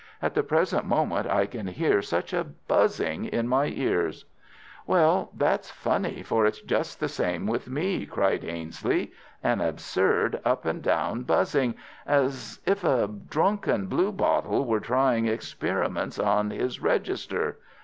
[0.19, 4.25] At the present moment I can hear such a buzzing in my ears."
[4.87, 9.11] "Well, that's funny, for it's just the same with me," cried Ainslie.
[9.43, 11.75] "An absurd up and down buzzing,
[12.07, 17.59] as if a drunken bluebottle were trying experiments on his register.